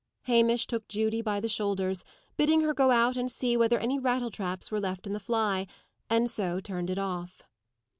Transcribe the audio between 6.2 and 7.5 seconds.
so turned it off.